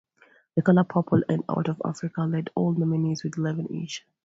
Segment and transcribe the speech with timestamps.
[0.55, 4.03] "The Color Purple" and "Out of Africa" led all nominees with eleven each.